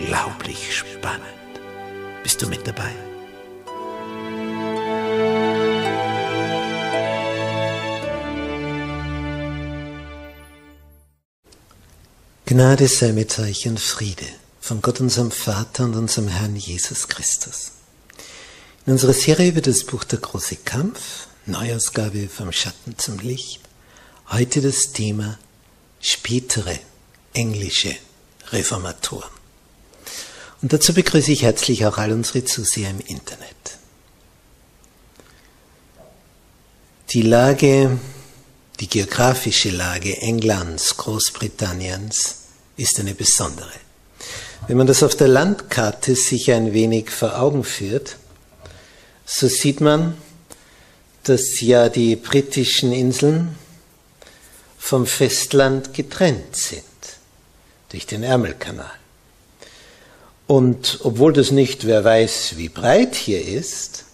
[0.00, 1.24] unglaublich spannend.
[2.22, 2.92] Bist du mit dabei?
[12.46, 14.26] Gnade sei mit euch und Friede
[14.60, 17.72] von Gott unserem Vater und unserem Herrn Jesus Christus.
[18.86, 23.60] In unserer Serie über das Buch Der große Kampf, Neuausgabe vom Schatten zum Licht,
[24.30, 25.38] heute das Thema
[26.00, 26.78] spätere
[27.34, 27.94] englische
[28.50, 29.39] Reformatoren.
[30.62, 33.56] Und dazu begrüße ich herzlich auch all unsere Zuseher im Internet.
[37.10, 37.98] Die Lage,
[38.78, 42.36] die geografische Lage Englands, Großbritanniens
[42.76, 43.72] ist eine besondere.
[44.68, 48.16] Wenn man das auf der Landkarte sich ein wenig vor Augen führt,
[49.24, 50.16] so sieht man,
[51.24, 53.56] dass ja die britischen Inseln
[54.78, 56.84] vom Festland getrennt sind
[57.90, 58.90] durch den Ärmelkanal.
[60.50, 64.06] Und obwohl das nicht, wer weiß, wie breit hier ist,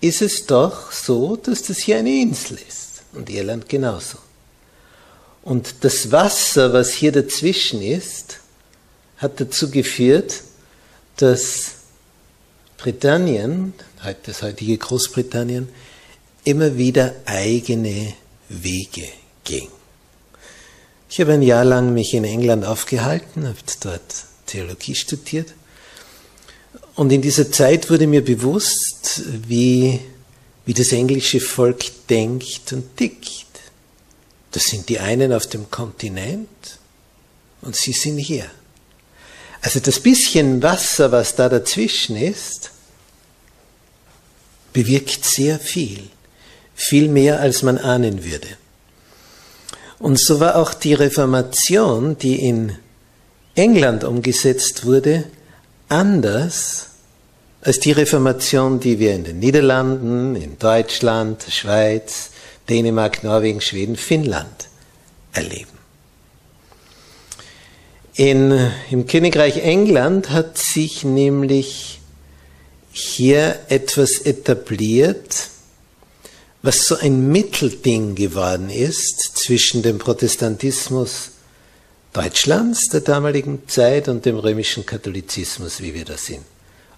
[0.00, 3.02] ist es doch so, dass das hier eine Insel ist.
[3.12, 4.16] Und Irland genauso.
[5.42, 8.38] Und das Wasser, was hier dazwischen ist,
[9.18, 10.44] hat dazu geführt,
[11.18, 11.72] dass
[12.78, 13.74] Britannien,
[14.24, 15.68] das heutige Großbritannien,
[16.44, 18.14] immer wieder eigene
[18.48, 19.08] Wege
[19.44, 19.68] ging.
[21.10, 25.52] Ich habe ein Jahr lang mich in England aufgehalten, habe dort Theologie studiert
[26.94, 30.00] und in dieser Zeit wurde mir bewusst, wie,
[30.66, 33.46] wie das englische Volk denkt und tickt.
[34.50, 36.48] Das sind die einen auf dem Kontinent
[37.62, 38.46] und sie sind hier.
[39.62, 42.72] Also das bisschen Wasser, was da dazwischen ist,
[44.72, 46.10] bewirkt sehr viel.
[46.74, 48.48] Viel mehr, als man ahnen würde.
[49.98, 52.76] Und so war auch die Reformation, die in
[53.54, 55.24] England umgesetzt wurde,
[55.92, 56.88] anders
[57.60, 62.30] als die Reformation, die wir in den Niederlanden, in Deutschland, Schweiz,
[62.68, 64.68] Dänemark, Norwegen, Schweden, Finnland
[65.32, 65.70] erleben.
[68.14, 72.00] In, Im Königreich England hat sich nämlich
[72.90, 75.48] hier etwas etabliert,
[76.62, 81.30] was so ein Mittelding geworden ist zwischen dem Protestantismus
[82.12, 86.44] Deutschlands der damaligen Zeit und dem römischen Katholizismus, wie wir das in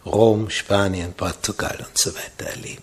[0.04, 2.82] Rom, Spanien, Portugal und so weiter erleben.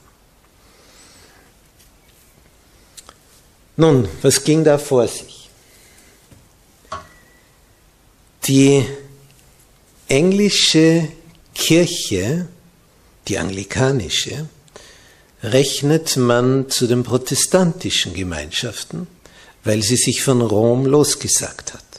[3.76, 5.50] Nun, was ging da vor sich?
[8.46, 8.86] Die
[10.08, 11.08] englische
[11.54, 12.48] Kirche,
[13.28, 14.48] die anglikanische,
[15.44, 19.08] rechnet man zu den protestantischen Gemeinschaften,
[19.64, 21.91] weil sie sich von Rom losgesagt hat.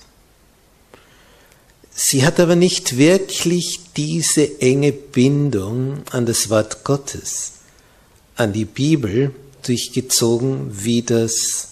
[2.04, 7.52] Sie hat aber nicht wirklich diese enge Bindung an das Wort Gottes,
[8.34, 9.32] an die Bibel
[9.64, 11.68] durchgezogen, wie das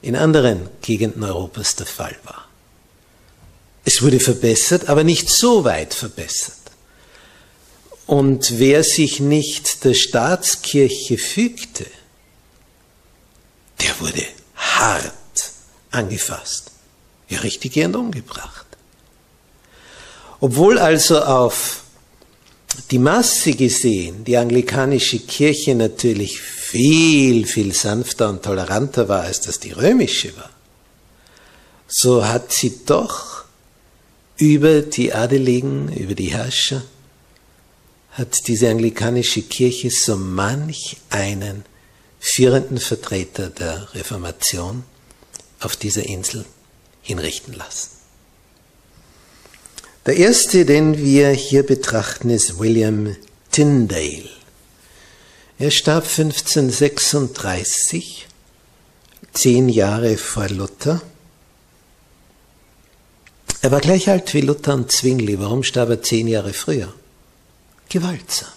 [0.00, 2.48] in anderen Gegenden Europas der Fall war.
[3.84, 6.56] Es wurde verbessert, aber nicht so weit verbessert.
[8.06, 11.84] Und wer sich nicht der Staatskirche fügte,
[13.82, 14.24] der wurde
[14.56, 15.12] hart
[15.90, 16.70] angefasst,
[17.28, 18.63] ja richtig gern umgebracht.
[20.40, 21.82] Obwohl also auf
[22.90, 29.60] die Masse gesehen, die anglikanische Kirche natürlich viel, viel sanfter und toleranter war, als das
[29.60, 30.50] die römische war,
[31.86, 33.44] so hat sie doch
[34.36, 36.82] über die Adeligen, über die Herrscher,
[38.12, 41.64] hat diese anglikanische Kirche so manch einen
[42.20, 44.84] führenden Vertreter der Reformation
[45.60, 46.44] auf dieser Insel
[47.02, 47.90] hinrichten lassen.
[50.06, 53.16] Der erste, den wir hier betrachten, ist William
[53.50, 54.28] Tyndale.
[55.58, 58.26] Er starb 1536,
[59.32, 61.00] zehn Jahre vor Luther.
[63.62, 65.38] Er war gleich alt wie Luther und Zwingli.
[65.38, 66.92] Warum starb er zehn Jahre früher?
[67.88, 68.52] Gewaltsam.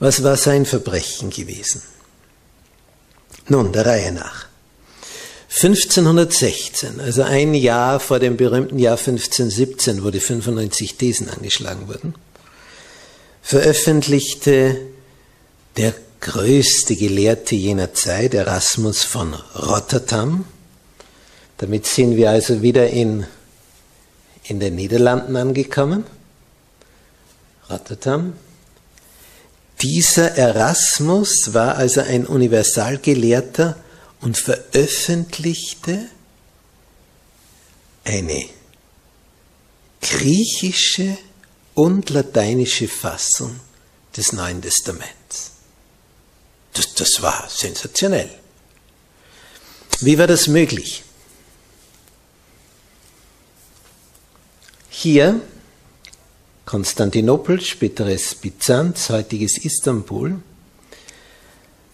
[0.00, 1.82] Was war sein Verbrechen gewesen?
[3.46, 4.48] Nun, der Reihe nach.
[5.56, 12.16] 1516, also ein Jahr vor dem berühmten Jahr 1517, wo die 95 Thesen angeschlagen wurden,
[13.40, 14.80] veröffentlichte
[15.76, 20.44] der größte Gelehrte jener Zeit, Erasmus von Rotterdam,
[21.58, 23.24] damit sind wir also wieder in,
[24.42, 26.04] in den Niederlanden angekommen,
[27.70, 28.32] Rotterdam.
[29.82, 33.76] Dieser Erasmus war also ein Universalgelehrter,
[34.24, 36.08] und veröffentlichte
[38.04, 38.48] eine
[40.00, 41.18] griechische
[41.74, 43.60] und lateinische Fassung
[44.16, 45.52] des Neuen Testaments.
[46.72, 48.30] Das, das war sensationell.
[50.00, 51.04] Wie war das möglich?
[54.88, 55.38] Hier
[56.64, 60.40] Konstantinopel, späteres Byzanz, heutiges Istanbul,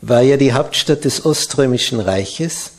[0.02, 2.72] war ja die Hauptstadt des Oströmischen Reiches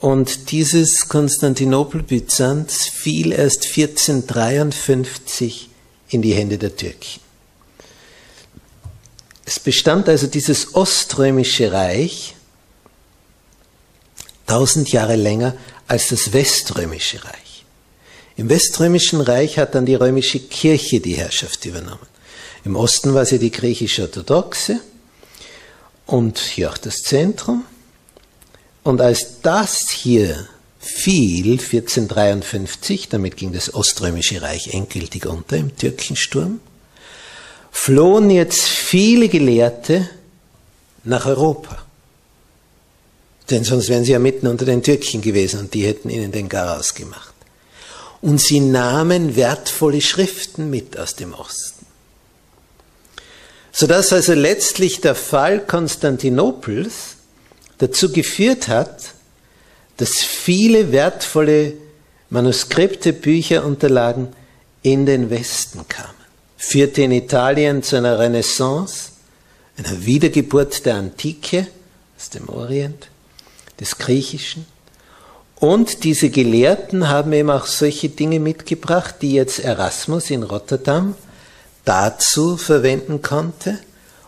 [0.00, 5.70] und dieses Konstantinopel Byzanz fiel erst 1453
[6.10, 7.20] in die Hände der Türken.
[9.44, 12.34] Es bestand also dieses Oströmische Reich
[14.46, 17.64] tausend Jahre länger als das Weströmische Reich.
[18.36, 22.06] Im Weströmischen Reich hat dann die römische Kirche die Herrschaft übernommen.
[22.64, 24.80] Im Osten war sie die griechisch-orthodoxe
[26.08, 27.64] und hier auch das Zentrum.
[28.82, 30.48] Und als das hier
[30.80, 36.60] fiel, 1453, damit ging das Oströmische Reich endgültig unter im Türkensturm,
[37.70, 40.08] flohen jetzt viele Gelehrte
[41.04, 41.84] nach Europa.
[43.50, 46.48] Denn sonst wären sie ja mitten unter den Türken gewesen und die hätten ihnen den
[46.48, 47.34] Garaus gemacht.
[48.22, 51.77] Und sie nahmen wertvolle Schriften mit aus dem Osten
[53.78, 57.14] sodass also letztlich der Fall Konstantinopels
[57.78, 59.14] dazu geführt hat,
[59.98, 61.74] dass viele wertvolle
[62.28, 64.34] Manuskripte, Bücher, Unterlagen
[64.82, 66.10] in den Westen kamen.
[66.56, 69.10] Führte in Italien zu einer Renaissance,
[69.76, 71.68] einer Wiedergeburt der Antike
[72.16, 73.06] aus dem Orient,
[73.78, 74.66] des Griechischen.
[75.54, 81.14] Und diese Gelehrten haben eben auch solche Dinge mitgebracht, die jetzt Erasmus in Rotterdam
[81.88, 83.78] dazu verwenden konnte,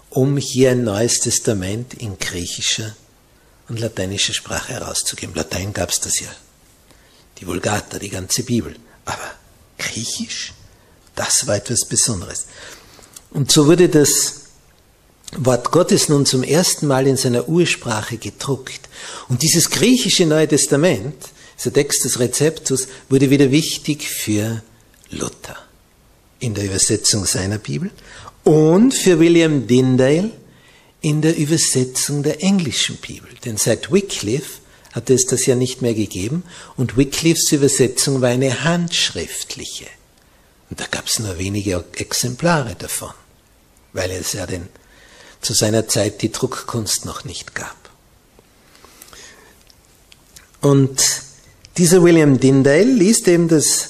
[0.08, 2.96] um hier ein neues Testament in griechischer
[3.68, 5.34] und lateinischer Sprache herauszugeben.
[5.34, 6.30] Latein gab es das ja,
[7.38, 8.74] die Vulgata, die ganze Bibel.
[9.04, 9.30] Aber
[9.76, 10.54] griechisch,
[11.14, 12.46] das war etwas Besonderes.
[13.30, 14.36] Und so wurde das
[15.36, 18.88] Wort Gottes nun zum ersten Mal in seiner Ursprache gedruckt.
[19.28, 21.14] Und dieses griechische Neue Testament,
[21.58, 24.62] dieser Text des Rezeptus, wurde wieder wichtig für
[25.10, 25.69] Luther
[26.40, 27.90] in der Übersetzung seiner Bibel
[28.44, 30.30] und für William Dindale
[31.02, 33.30] in der Übersetzung der englischen Bibel.
[33.44, 34.60] Denn seit Wycliffe
[34.92, 36.42] hatte es das ja nicht mehr gegeben
[36.76, 39.86] und Wycliffes Übersetzung war eine handschriftliche.
[40.68, 43.12] Und da gab es nur wenige Exemplare davon,
[43.92, 44.68] weil es ja den,
[45.40, 47.76] zu seiner Zeit die Druckkunst noch nicht gab.
[50.60, 51.00] Und
[51.76, 53.89] dieser William Dindale liest eben das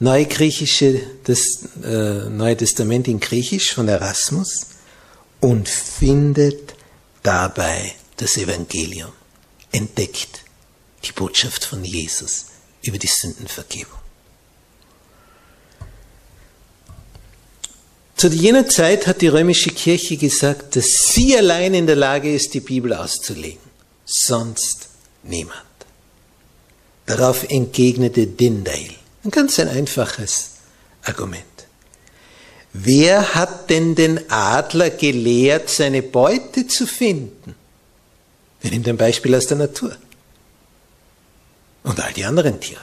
[0.00, 4.66] Neugriechische, das äh, Neue Testament in Griechisch von Erasmus
[5.40, 6.74] und findet
[7.22, 9.12] dabei das Evangelium,
[9.72, 10.44] entdeckt
[11.04, 12.46] die Botschaft von Jesus
[12.82, 13.98] über die Sündenvergebung.
[18.16, 22.52] Zu jener Zeit hat die römische Kirche gesagt, dass sie allein in der Lage ist,
[22.52, 23.60] die Bibel auszulegen,
[24.04, 24.88] sonst
[25.22, 25.62] niemand.
[27.06, 30.50] Darauf entgegnete Dindale, ein ganz ein einfaches
[31.02, 31.44] Argument.
[32.72, 37.54] Wer hat denn den Adler gelehrt, seine Beute zu finden?
[38.60, 39.96] Wir nehmen ein Beispiel aus der Natur.
[41.84, 42.80] Und all die anderen Tiere.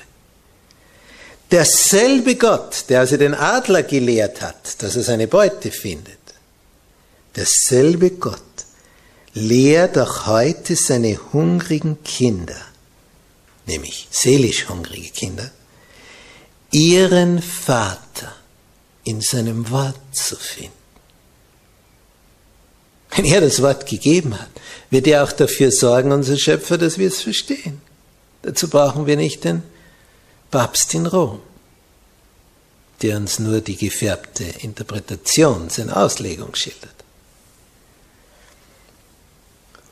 [1.52, 6.18] Derselbe Gott, der also den Adler gelehrt hat, dass er seine Beute findet,
[7.36, 8.42] derselbe Gott
[9.34, 12.60] lehrt auch heute seine hungrigen Kinder,
[13.68, 15.52] nämlich seelisch hungrige Kinder,
[16.72, 18.34] ihren Vater
[19.04, 20.74] in seinem Wort zu finden.
[23.16, 24.50] Wenn er das Wort gegeben hat,
[24.90, 27.82] wird er auch dafür sorgen, unser Schöpfer, dass wir es verstehen.
[28.42, 29.64] Dazu brauchen wir nicht den
[30.52, 31.40] Papst in Rom,
[33.02, 36.96] der uns nur die gefärbte Interpretation, seine Auslegung schildert.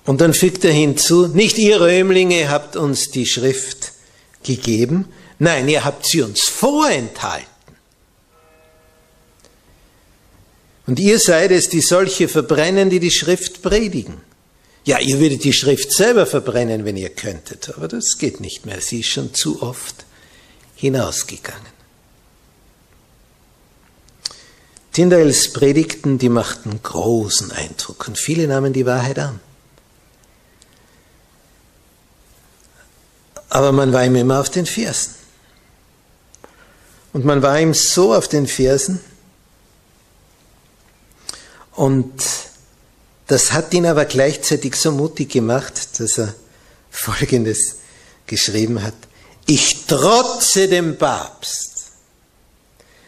[0.05, 3.93] Und dann fügt er hinzu, nicht ihr Römlinge habt uns die Schrift
[4.43, 5.07] gegeben,
[5.43, 7.47] nein, ihr habt sie uns vorenthalten.
[10.85, 14.21] Und ihr seid es, die solche verbrennen, die die Schrift predigen.
[14.85, 18.81] Ja, ihr würdet die Schrift selber verbrennen, wenn ihr könntet, aber das geht nicht mehr.
[18.81, 20.05] Sie ist schon zu oft
[20.75, 21.73] hinausgegangen.
[24.91, 29.39] Tyndales Predigten, die machten großen Eindruck und viele nahmen die Wahrheit an.
[33.49, 35.22] Aber man war ihm immer auf den Fersen.
[37.13, 38.99] Und man war ihm so auf den Fersen,
[41.75, 42.13] und
[43.27, 46.35] das hat ihn aber gleichzeitig so mutig gemacht, dass er
[46.91, 47.77] Folgendes
[48.27, 48.93] geschrieben hat.
[49.47, 51.73] Ich trotze dem Papst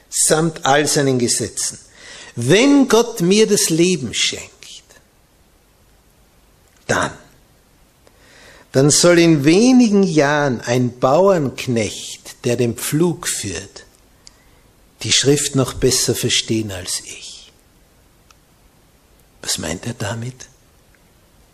[0.09, 1.77] samt all seinen Gesetzen.
[2.35, 4.51] Wenn Gott mir das Leben schenkt,
[6.87, 7.11] dann,
[8.71, 13.84] dann soll in wenigen Jahren ein Bauernknecht, der den Pflug führt,
[15.05, 17.51] die Schrift noch besser verstehen als ich.
[19.43, 20.47] Was meint er damit?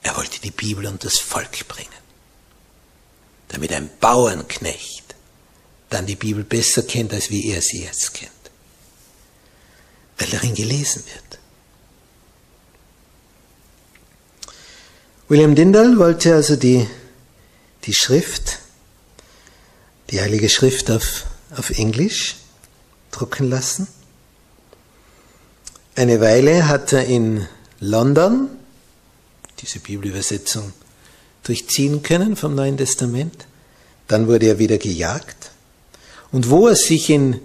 [0.04, 1.90] Er wollte die Bibel und das Volk bringen,
[3.50, 5.04] damit ein Bauernknecht
[5.90, 8.32] dann die Bibel besser kennt, als wie er sie jetzt kennt,
[10.18, 11.40] weil darin gelesen wird.
[15.28, 16.88] William Dindal wollte also die,
[17.84, 18.60] die Schrift,
[20.10, 21.26] die Heilige Schrift auf,
[21.58, 22.38] auf Englisch
[23.12, 23.88] drucken lassen.
[25.96, 27.48] Eine Weile hat er in
[27.80, 28.50] London
[29.60, 30.74] diese Bibelübersetzung
[31.44, 33.46] durchziehen können vom Neuen Testament.
[34.08, 35.52] Dann wurde er wieder gejagt.
[36.32, 37.40] Und wo er sich in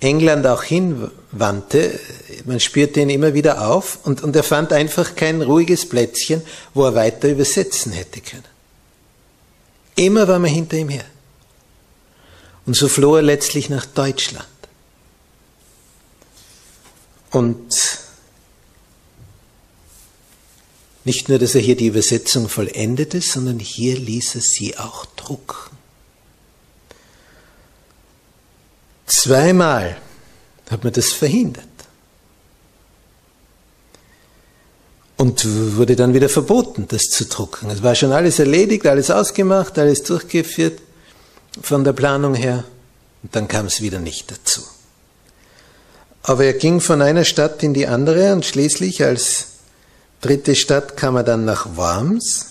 [0.00, 1.98] England auch hinwandte,
[2.46, 6.84] man spürte ihn immer wieder auf und, und er fand einfach kein ruhiges Plätzchen, wo
[6.84, 8.44] er weiter übersetzen hätte können.
[9.96, 11.04] Immer war man hinter ihm her.
[12.64, 14.46] Und so floh er letztlich nach Deutschland.
[17.30, 18.00] Und
[21.04, 25.76] nicht nur, dass er hier die Übersetzung vollendete, sondern hier ließ er sie auch drucken.
[29.06, 29.96] Zweimal
[30.70, 31.66] hat man das verhindert.
[35.16, 35.44] Und
[35.76, 37.68] wurde dann wieder verboten, das zu drucken.
[37.70, 40.80] Es war schon alles erledigt, alles ausgemacht, alles durchgeführt
[41.60, 42.64] von der Planung her.
[43.22, 44.62] Und dann kam es wieder nicht dazu.
[46.22, 49.46] Aber er ging von einer Stadt in die andere und schließlich, als
[50.20, 52.46] Dritte Stadt kam er dann nach Worms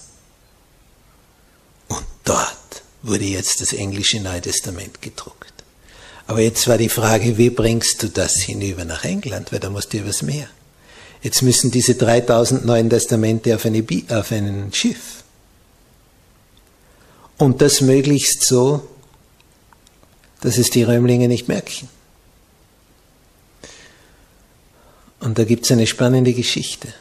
[1.87, 2.57] und dort
[3.03, 5.53] wurde jetzt das englische Neue Testament gedruckt.
[6.25, 9.93] Aber jetzt war die Frage, wie bringst du das hinüber nach England, weil da musst
[9.93, 10.47] du was mehr.
[11.21, 15.23] Jetzt müssen diese 3000 Neuen Testamente auf, eine, auf ein Schiff.
[17.37, 18.87] Und das möglichst so,
[20.41, 21.89] dass es die Römlinge nicht merken.
[25.29, 26.91] Und da gibt es eine spannende Geschichte.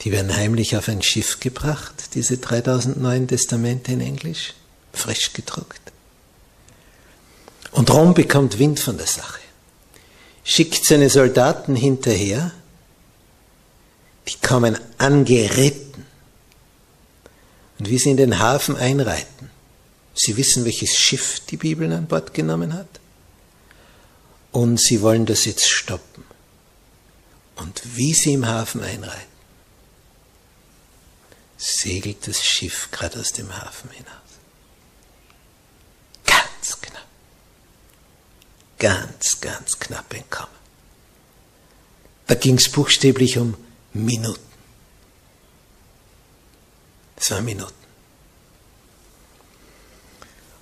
[0.00, 4.54] Die werden heimlich auf ein Schiff gebracht, diese 3000 Neuen Testamente in Englisch,
[4.92, 5.80] frisch gedruckt.
[7.70, 9.38] Und Rom bekommt Wind von der Sache,
[10.42, 12.50] schickt seine Soldaten hinterher,
[14.26, 16.04] die kommen angeritten.
[17.78, 19.50] Und wie sie in den Hafen einreiten,
[20.14, 22.98] sie wissen, welches Schiff die Bibel an Bord genommen hat,
[24.52, 26.24] und sie wollen das jetzt stoppen.
[27.56, 29.32] Und wie sie im Hafen einreiten,
[31.56, 34.12] segelt das Schiff gerade aus dem Hafen hinaus.
[36.24, 37.06] Ganz knapp.
[38.78, 40.48] Ganz, ganz knapp entkommen.
[42.26, 43.56] Da ging es buchstäblich um
[43.92, 44.40] Minuten.
[47.16, 47.72] Es waren Minuten.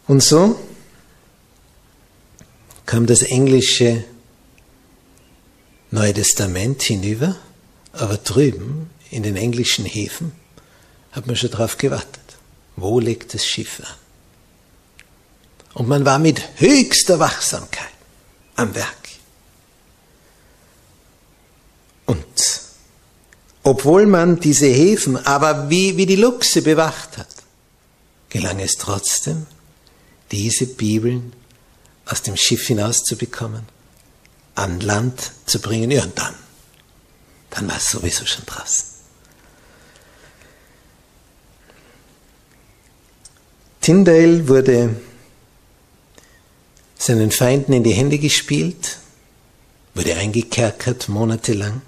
[0.06, 0.60] Und so
[2.90, 4.02] kam das englische
[5.92, 7.36] Neue Testament hinüber,
[7.92, 10.32] aber drüben in den englischen Häfen
[11.12, 12.36] hat man schon darauf gewartet.
[12.74, 13.94] Wo legt das Schiff an?
[15.74, 17.92] Und man war mit höchster Wachsamkeit
[18.56, 19.08] am Werk.
[22.06, 22.60] Und
[23.62, 27.36] obwohl man diese Häfen aber wie, wie die Luchse bewacht hat,
[28.30, 29.46] gelang es trotzdem,
[30.32, 31.34] diese Bibeln
[32.10, 33.62] aus dem Schiff hinauszubekommen,
[34.54, 35.90] an Land zu bringen.
[35.90, 36.34] Ja, und dann,
[37.50, 38.84] dann war es sowieso schon draußen.
[43.80, 44.96] Tyndale wurde
[46.98, 48.98] seinen Feinden in die Hände gespielt,
[49.94, 51.80] wurde eingekerkert monatelang.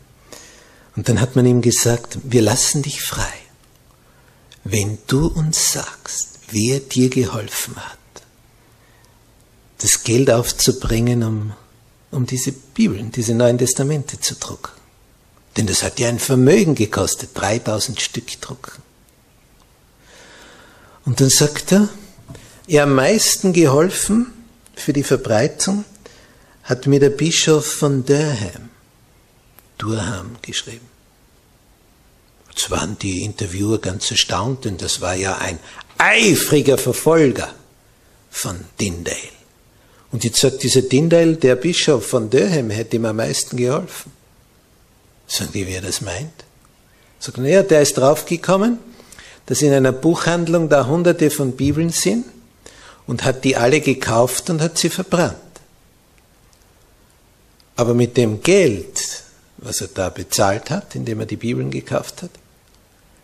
[0.96, 3.32] Und dann hat man ihm gesagt, wir lassen dich frei,
[4.64, 7.98] wenn du uns sagst, wer dir geholfen hat,
[9.82, 11.52] das Geld aufzubringen, um,
[12.10, 14.72] um diese Bibeln, diese Neuen Testamente zu drucken.
[15.56, 18.80] Denn das hat ja ein Vermögen gekostet, 3000 Stück drucken.
[21.04, 21.88] Und dann sagt er,
[22.68, 24.32] er am meisten geholfen
[24.74, 25.84] für die Verbreitung
[26.62, 28.70] hat mir der Bischof von Durham,
[29.78, 30.88] Durham geschrieben.
[32.50, 35.58] Jetzt waren die Interviewer ganz erstaunt, denn das war ja ein
[35.98, 37.52] eifriger Verfolger
[38.30, 39.41] von Tyndale.
[40.12, 44.12] Und jetzt sagt dieser Tyndale, der Bischof von Durham hätte ihm am meisten geholfen.
[45.26, 46.44] Sagen die, wer das meint?
[47.18, 48.78] Sagt, naja, der ist draufgekommen,
[49.46, 52.26] dass in einer Buchhandlung da hunderte von Bibeln sind
[53.06, 55.36] und hat die alle gekauft und hat sie verbrannt.
[57.76, 59.22] Aber mit dem Geld,
[59.56, 62.30] was er da bezahlt hat, indem er die Bibeln gekauft hat,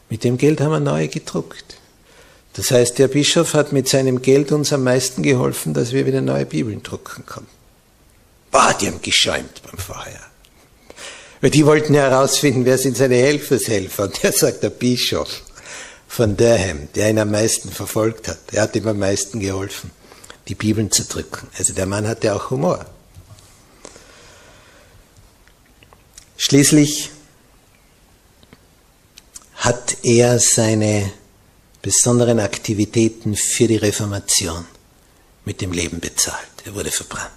[0.08, 1.76] mit dem Geld haben wir neue gedruckt.
[2.54, 6.20] Das heißt, der Bischof hat mit seinem Geld uns am meisten geholfen, dass wir wieder
[6.20, 7.50] neue Bibeln drucken konnten.
[8.50, 10.20] Boah, die haben geschäumt beim Feuer.
[11.40, 14.04] Weil die wollten ja herausfinden, wer sind seine Helfershelfer.
[14.04, 15.42] Und der sagt, der Bischof
[16.08, 18.38] von Durham, der ihn am meisten verfolgt hat.
[18.52, 19.90] Er hat ihm am meisten geholfen,
[20.48, 21.46] die Bibeln zu drücken.
[21.56, 22.86] Also der Mann hatte auch Humor.
[26.38, 27.10] Schließlich
[29.56, 31.12] hat er seine
[31.88, 34.66] besonderen Aktivitäten für die Reformation
[35.46, 36.52] mit dem Leben bezahlt.
[36.66, 37.32] Er wurde verbrannt.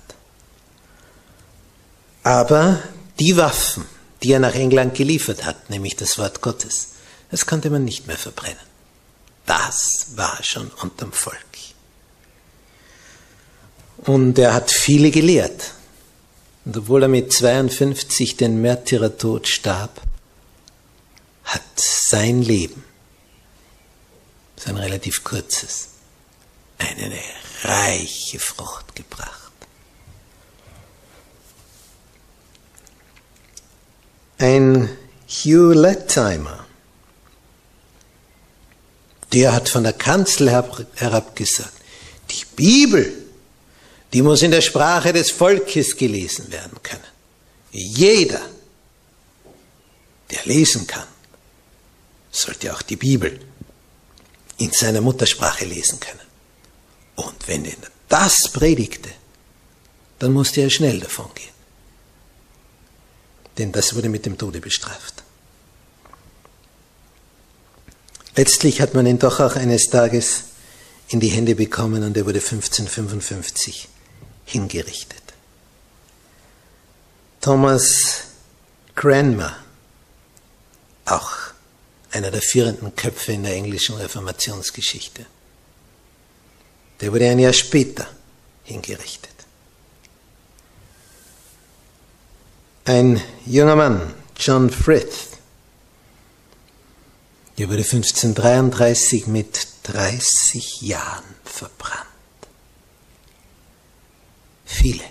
[2.24, 2.84] Aber
[3.18, 3.86] die Waffen,
[4.22, 6.90] die er nach England geliefert hat, nämlich das Wort Gottes,
[7.30, 8.68] das konnte man nicht mehr verbrennen.
[9.46, 11.38] Das war schon unterm Volk.
[14.00, 15.72] Und er hat viele gelehrt.
[16.66, 20.02] Und obwohl er mit 52 den Märtyrertod starb,
[21.46, 22.91] hat sein Leben
[24.62, 25.88] ist ein relativ kurzes,
[26.78, 27.20] eine
[27.64, 29.52] reiche Frucht gebracht.
[34.38, 34.96] Ein
[35.28, 36.68] Hugh Lettimer,
[39.34, 41.74] der hat von der Kanzel herab gesagt,
[42.30, 43.12] die Bibel,
[44.14, 47.02] die muss in der Sprache des Volkes gelesen werden können.
[47.72, 48.42] Jeder,
[50.30, 51.08] der lesen kann,
[52.30, 53.40] sollte auch die Bibel
[54.62, 56.28] in seiner Muttersprache lesen können.
[57.16, 59.10] Und wenn er das predigte,
[60.20, 61.50] dann musste er schnell davon gehen.
[63.58, 65.24] Denn das wurde mit dem Tode bestraft.
[68.36, 70.44] Letztlich hat man ihn doch auch eines Tages
[71.10, 73.90] in die Hände bekommen und er wurde 1555
[74.46, 75.24] hingerichtet.
[77.42, 78.26] Thomas
[78.96, 79.56] Cranmer,
[81.06, 81.51] auch
[82.12, 85.26] einer der führenden Köpfe in der englischen Reformationsgeschichte.
[87.00, 88.08] Der wurde ein Jahr später
[88.64, 89.32] hingerichtet.
[92.86, 95.28] Ein junger Mann, John Frith,
[97.58, 102.08] der wurde 1533 mit 30 Jahren verbrannt.
[104.66, 105.04] Viele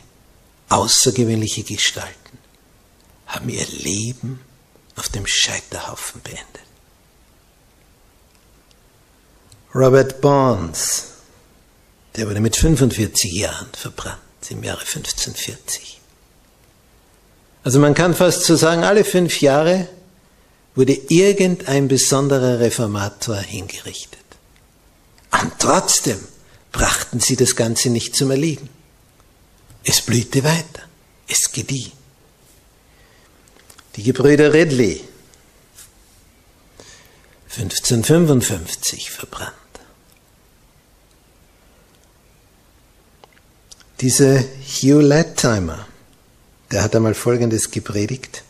[0.69, 2.39] außergewöhnliche Gestalten
[3.27, 4.41] haben ihr Leben
[4.97, 6.70] auf dem Scheiterhaufen beendet.
[9.75, 11.05] Robert Barnes,
[12.17, 16.01] der wurde mit 45 Jahren verbrannt im Jahre 1540.
[17.63, 19.89] Also man kann fast so sagen, alle fünf Jahre
[20.75, 24.19] wurde irgendein besonderer Reformator hingerichtet.
[25.41, 26.19] Und trotzdem
[26.73, 28.69] brachten sie das Ganze nicht zum Erliegen.
[29.85, 30.83] Es blühte weiter,
[31.29, 31.93] es gedieh.
[33.97, 35.01] Die Gebrüder Ridley,
[37.57, 39.55] 1555 verbrannt.
[44.01, 45.87] Dieser Hugh Latimer,
[46.71, 48.45] der hat einmal Folgendes gepredigt.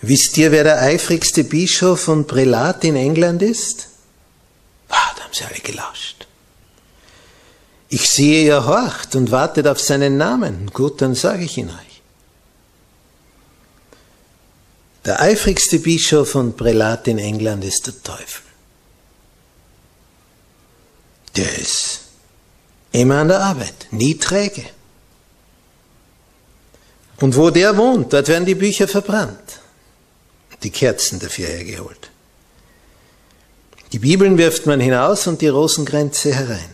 [0.00, 3.88] Wisst ihr, wer der eifrigste Bischof und Prälat in England ist?
[5.32, 6.26] haben sie alle gelauscht.
[7.88, 10.70] Ich sehe, ihr horcht und wartet auf seinen Namen.
[10.72, 11.91] Gut, dann sage ich ihn euch.
[15.04, 18.42] Der eifrigste Bischof und Prälat in England ist der Teufel.
[21.36, 22.02] Der ist
[22.92, 24.64] immer an der Arbeit, nie träge.
[27.20, 29.60] Und wo der wohnt, dort werden die Bücher verbrannt,
[30.62, 32.10] die Kerzen dafür hergeholt.
[33.92, 36.70] Die Bibeln wirft man hinaus und die Rosenkränze herein.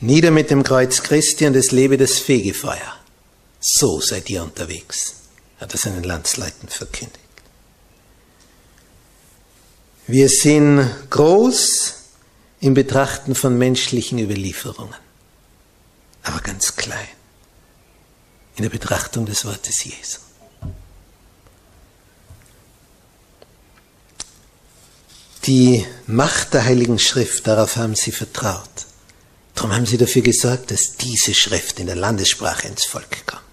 [0.00, 3.01] Nieder mit dem Kreuz Christi und es lebe das Fegefeuer.
[3.64, 5.14] So seid ihr unterwegs,
[5.60, 7.20] hat er seinen Landsleuten verkündigt.
[10.08, 11.94] Wir sind groß
[12.58, 14.96] im Betrachten von menschlichen Überlieferungen,
[16.24, 17.06] aber ganz klein
[18.56, 20.18] in der Betrachtung des Wortes Jesu.
[25.44, 28.86] Die Macht der Heiligen Schrift, darauf haben sie vertraut.
[29.54, 33.51] Darum haben sie dafür gesorgt, dass diese Schrift in der Landessprache ins Volk kommt.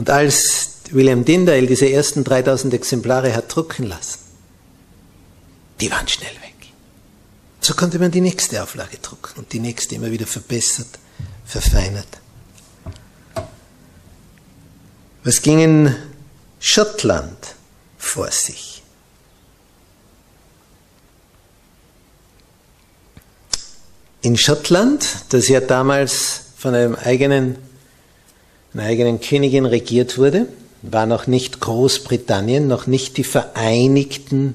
[0.00, 4.20] Und als William Tyndale diese ersten 3000 Exemplare hat drucken lassen,
[5.78, 6.54] die waren schnell weg.
[7.60, 10.86] So konnte man die nächste Auflage drucken und die nächste immer wieder verbessert,
[11.44, 12.06] verfeinert.
[15.22, 15.94] Was ging in
[16.60, 17.36] Schottland
[17.98, 18.82] vor sich?
[24.22, 27.58] In Schottland, das ja damals von einem eigenen,
[28.74, 30.46] einer eigenen Königin regiert wurde,
[30.82, 34.54] war noch nicht Großbritannien, noch nicht die Vereinigten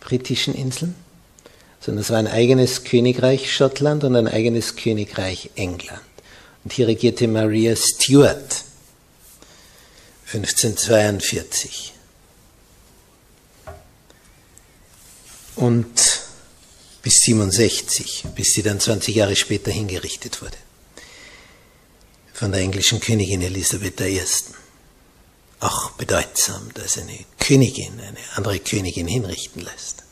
[0.00, 0.94] britischen Inseln,
[1.80, 6.00] sondern es war ein eigenes Königreich Schottland und ein eigenes Königreich England.
[6.64, 8.64] Und hier regierte Maria Stuart
[10.32, 11.92] 1542.
[15.56, 15.86] Und
[17.02, 20.56] bis 67, bis sie dann 20 Jahre später hingerichtet wurde.
[22.34, 24.20] Von der englischen Königin Elisabeth I.
[25.60, 30.02] Auch bedeutsam, dass eine Königin eine andere Königin hinrichten lässt.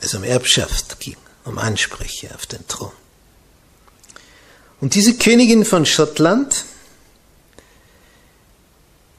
[0.00, 2.90] Es um Erbschaft ging, um Ansprüche auf den Thron.
[4.80, 6.64] Und diese Königin von Schottland,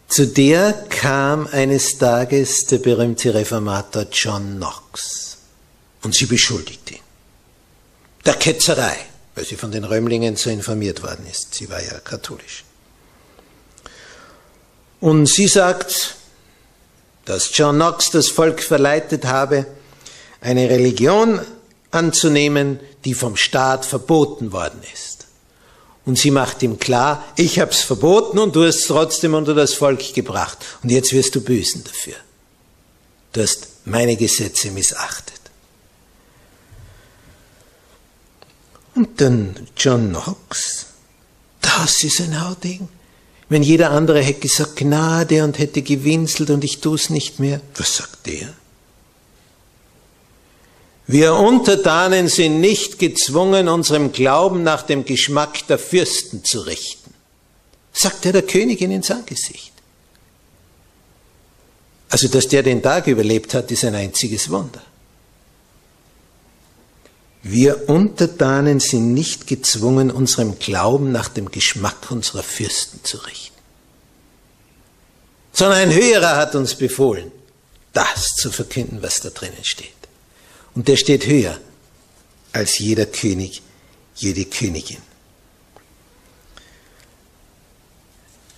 [0.07, 5.37] zu der kam eines Tages der berühmte Reformator John Knox
[6.01, 7.01] und sie beschuldigte ihn.
[8.25, 8.97] Der Ketzerei,
[9.41, 11.55] weil sie von den Römlingen so informiert worden ist.
[11.55, 12.63] Sie war ja katholisch.
[14.99, 16.13] Und sie sagt,
[17.25, 19.65] dass John Knox das Volk verleitet habe,
[20.41, 21.41] eine Religion
[21.89, 25.25] anzunehmen, die vom Staat verboten worden ist.
[26.05, 29.55] Und sie macht ihm klar, ich habe es verboten und du hast es trotzdem unter
[29.55, 30.59] das Volk gebracht.
[30.83, 32.15] Und jetzt wirst du büßen dafür.
[33.33, 35.40] Du hast meine Gesetze missachtet.
[39.01, 40.85] Und dann John Knox,
[41.59, 42.87] das ist ein Hauding.
[43.49, 47.61] Wenn jeder andere hätte gesagt Gnade und hätte gewinselt und ich tue es nicht mehr,
[47.77, 48.53] was sagt der?
[51.07, 57.11] Wir Untertanen sind nicht gezwungen, unserem Glauben nach dem Geschmack der Fürsten zu richten,
[57.91, 59.71] sagt er der Königin ins Angesicht.
[62.07, 64.83] Also, dass der den Tag überlebt hat, ist ein einziges Wunder.
[67.43, 73.57] Wir Untertanen sind nicht gezwungen, unserem Glauben nach dem Geschmack unserer Fürsten zu richten,
[75.51, 77.31] sondern ein Höherer hat uns befohlen,
[77.93, 79.89] das zu verkünden, was da drinnen steht.
[80.75, 81.59] Und der steht höher
[82.53, 83.61] als jeder König,
[84.15, 85.01] jede Königin.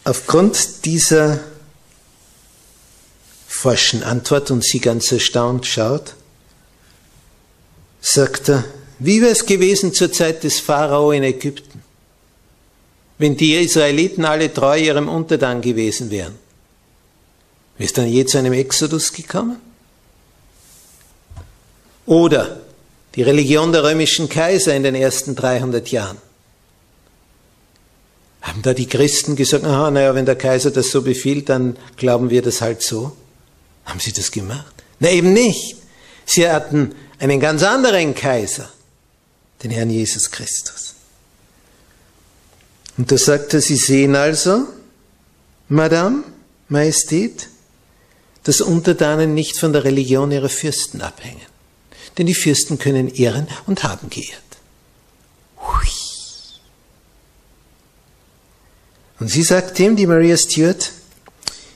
[0.04, 1.40] Aufgrund dieser
[3.48, 6.16] forschen Antwort und sie ganz erstaunt schaut,
[8.04, 8.66] sagt er,
[9.00, 11.82] wie wäre es gewesen zur Zeit des Pharao in Ägypten,
[13.18, 16.36] wenn die Israeliten alle treu ihrem Untertan gewesen wären?
[17.78, 19.58] Wäre es dann je zu einem Exodus gekommen?
[22.06, 22.62] Oder
[23.16, 26.18] die Religion der römischen Kaiser in den ersten 300 Jahren.
[28.42, 32.30] Haben da die Christen gesagt, aha, naja, wenn der Kaiser das so befiehlt, dann glauben
[32.30, 33.16] wir das halt so?
[33.86, 34.84] Haben sie das gemacht?
[35.00, 35.78] Na eben nicht.
[36.26, 38.70] Sie hatten einen ganz anderen Kaiser,
[39.64, 40.96] den Herrn Jesus Christus.
[42.98, 44.68] Und da sagt er, Sie sehen also,
[45.70, 46.24] Madame,
[46.68, 47.48] Majestät,
[48.44, 51.48] dass Untertanen nicht von der Religion ihrer Fürsten abhängen.
[52.18, 54.42] Denn die Fürsten können ehren und haben geehrt.
[55.60, 55.88] Hui.
[59.22, 60.92] Und sie sagt ihm, die Maria Stuart,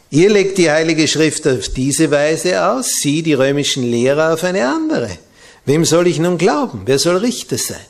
[0.10, 4.66] Ihr legt die Heilige Schrift auf diese Weise aus, Sie, die römischen Lehrer, auf eine
[4.68, 5.18] andere.
[5.68, 6.84] Wem soll ich nun glauben?
[6.86, 7.86] Wer soll Richter sein?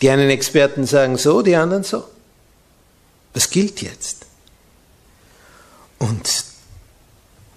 [0.00, 2.02] Die einen Experten sagen so, die anderen so.
[3.32, 4.26] Was gilt jetzt?
[6.00, 6.44] Und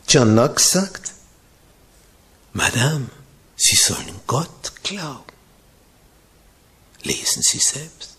[0.07, 1.13] John Knox sagt,
[2.53, 3.09] Madame,
[3.55, 5.23] Sie sollen Gott glauben.
[7.01, 8.17] Lesen Sie selbst.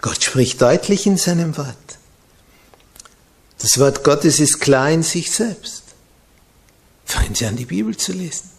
[0.00, 1.98] Gott spricht deutlich in seinem Wort.
[3.60, 5.85] Das Wort Gottes ist klar in sich selbst.
[7.06, 8.50] Fangen Sie an, die Bibel zu lesen.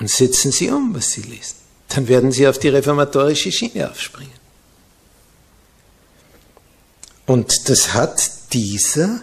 [0.00, 1.56] Und setzen Sie um, was Sie lesen.
[1.88, 4.32] Dann werden Sie auf die reformatorische Schiene aufspringen.
[7.26, 9.20] Und das hat dieser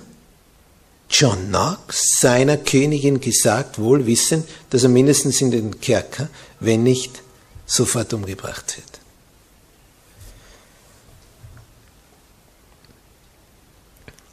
[1.09, 7.23] John Knox seiner Königin gesagt, wohl wissend, dass er mindestens in den Kerker, wenn nicht
[7.65, 8.99] sofort umgebracht wird.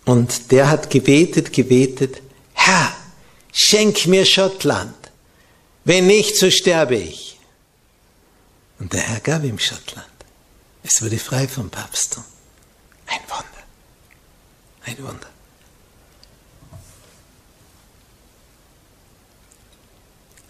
[0.05, 2.95] Und der hat gebetet, gebetet, Herr,
[3.57, 4.95] schenk mir Schottland,
[5.85, 7.39] wenn nicht, so sterbe ich.
[8.79, 10.07] Und der Herr gab ihm Schottland.
[10.83, 12.23] Es wurde frei vom Papsttum.
[13.07, 13.65] Ein Wunder.
[14.85, 15.29] Ein Wunder.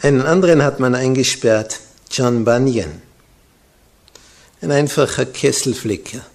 [0.02, 3.02] Einen anderen hat man eingesperrt, John Bunyan,
[4.60, 6.26] ein einfacher Kesselflicker,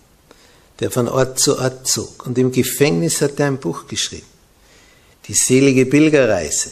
[0.79, 2.25] der von Ort zu Ort zog.
[2.25, 4.30] Und im Gefängnis hat er ein Buch geschrieben,
[5.27, 6.71] die selige Pilgerreise.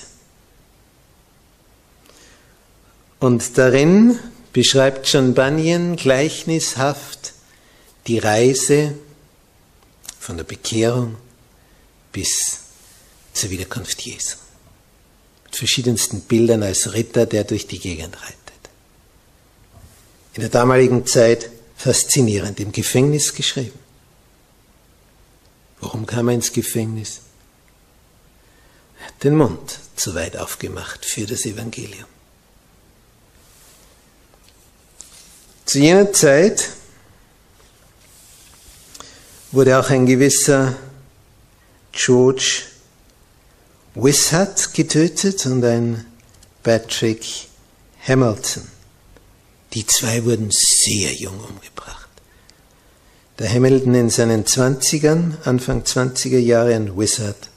[3.20, 4.18] Und darin
[4.54, 7.34] beschreibt John Bunyan gleichnishaft
[8.08, 8.96] die Reise
[10.20, 11.18] von der Bekehrung
[12.12, 12.60] bis
[13.34, 14.38] zur Wiederkunft Jesu
[15.50, 18.36] mit verschiedensten Bildern als Ritter, der durch die Gegend reitet.
[20.36, 23.80] In der damaligen Zeit faszinierend, im Gefängnis geschrieben.
[25.82, 27.22] Warum kam er ins Gefängnis?
[29.24, 32.06] Den Mund zu weit aufgemacht für das Evangelium.
[35.66, 36.70] Zu jener Zeit
[39.52, 40.76] wurde auch ein gewisser
[41.92, 42.64] George
[43.96, 46.06] Wishart getötet und ein
[46.64, 47.26] Patrick
[48.08, 48.68] Hamilton.
[49.74, 52.10] Die zwei wurden sehr jung umgebracht.
[53.38, 57.49] Der Hamilton in seinen Zwanzigern, Anfang 20er Jahre und Wishart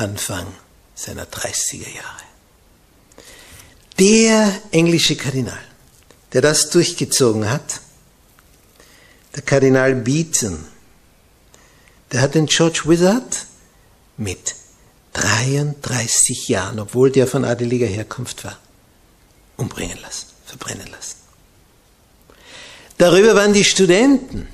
[0.00, 0.46] Anfang
[0.94, 2.22] seiner 30er Jahre.
[3.98, 5.60] Der englische Kardinal,
[6.32, 7.80] der das durchgezogen hat,
[9.36, 10.64] der Kardinal Beaton,
[12.12, 13.46] der hat den George Wizard
[14.16, 14.54] mit
[15.12, 18.58] 33 Jahren, obwohl der von adeliger Herkunft war,
[19.58, 21.16] umbringen lassen, verbrennen lassen.
[22.96, 24.48] Darüber waren die Studenten,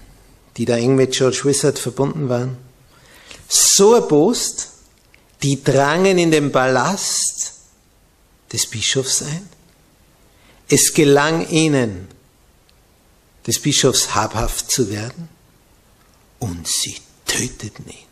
[0.57, 2.57] die da eng mit George Wizard verbunden waren,
[3.49, 4.76] so erbost,
[5.43, 7.53] die drangen in den Palast
[8.53, 9.49] des Bischofs ein.
[10.69, 12.09] Es gelang ihnen,
[13.47, 15.29] des Bischofs habhaft zu werden
[16.41, 16.97] und sie
[17.27, 18.07] töteten ihn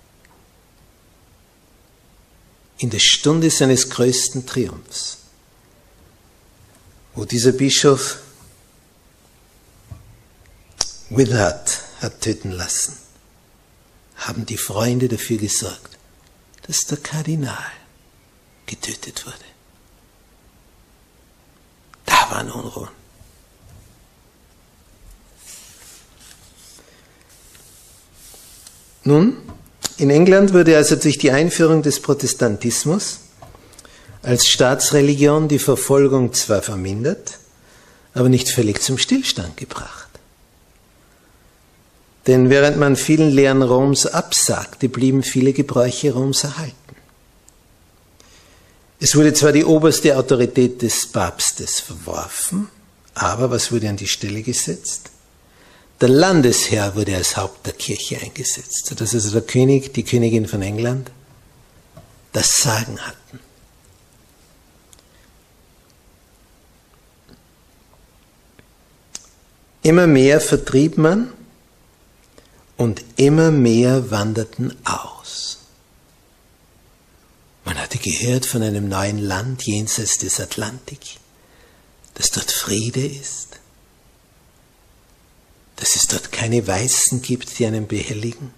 [2.78, 5.18] in der Stunde seines größten Triumphs,
[7.14, 8.18] wo dieser Bischof
[11.10, 12.98] Willard hat töten lassen,
[14.16, 15.93] haben die Freunde dafür gesorgt,
[16.66, 17.72] dass der Kardinal
[18.66, 19.36] getötet wurde.
[22.06, 22.88] Da waren Unruhen.
[29.04, 29.36] Nun,
[29.98, 33.20] in England wurde also durch die Einführung des Protestantismus
[34.22, 37.38] als Staatsreligion die Verfolgung zwar vermindert,
[38.14, 40.03] aber nicht völlig zum Stillstand gebracht.
[42.26, 46.74] Denn während man vielen Lehren Roms absagte, blieben viele Gebräuche Roms erhalten.
[48.98, 52.68] Es wurde zwar die oberste Autorität des Papstes verworfen,
[53.14, 55.10] aber was wurde an die Stelle gesetzt?
[56.00, 60.62] Der Landesherr wurde als Haupt der Kirche eingesetzt, sodass also der König, die Königin von
[60.62, 61.10] England
[62.32, 63.40] das Sagen hatten.
[69.82, 71.30] Immer mehr vertrieb man
[72.76, 75.58] und immer mehr wanderten aus.
[77.64, 81.18] Man hatte gehört von einem neuen Land jenseits des Atlantik,
[82.14, 83.60] dass dort Friede ist,
[85.76, 88.52] dass es dort keine Weißen gibt, die einen behelligen.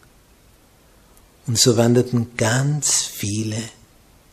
[1.46, 3.62] Und so wanderten ganz viele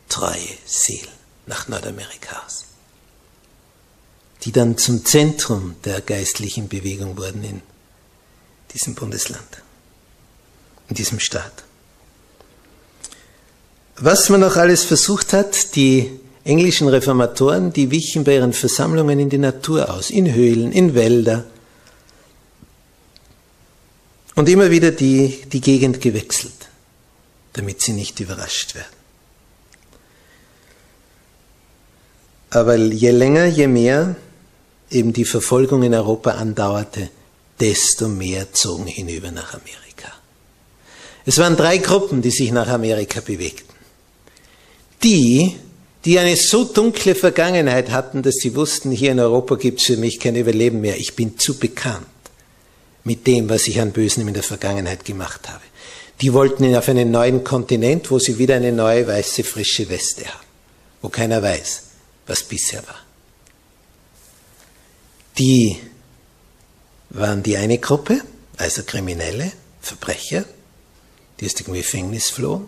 [0.08, 1.08] treue Seelen
[1.46, 2.64] nach Nordamerika aus,
[4.42, 7.62] die dann zum Zentrum der geistlichen Bewegung wurden in
[8.72, 9.63] diesem Bundesland.
[10.88, 11.64] In diesem Staat.
[13.96, 16.10] Was man noch alles versucht hat, die
[16.44, 21.44] englischen Reformatoren, die wichen bei ihren Versammlungen in die Natur aus, in Höhlen, in Wälder
[24.34, 26.68] und immer wieder die, die Gegend gewechselt,
[27.52, 29.04] damit sie nicht überrascht werden.
[32.50, 34.16] Aber je länger, je mehr
[34.90, 37.10] eben die Verfolgung in Europa andauerte,
[37.58, 39.83] desto mehr zogen hinüber nach Amerika.
[41.26, 43.74] Es waren drei Gruppen, die sich nach Amerika bewegten.
[45.02, 45.56] Die,
[46.04, 49.96] die eine so dunkle Vergangenheit hatten, dass sie wussten, hier in Europa gibt es für
[49.96, 50.98] mich kein Überleben mehr.
[50.98, 52.06] Ich bin zu bekannt
[53.04, 55.62] mit dem, was ich an Bösen in der Vergangenheit gemacht habe.
[56.20, 60.46] Die wollten auf einen neuen Kontinent, wo sie wieder eine neue, weiße, frische Weste haben,
[61.02, 61.82] wo keiner weiß,
[62.26, 63.00] was bisher war.
[65.38, 65.78] Die
[67.10, 68.20] waren die eine Gruppe,
[68.56, 70.44] also Kriminelle, Verbrecher,
[71.44, 72.66] die aus dem Gefängnis flohen.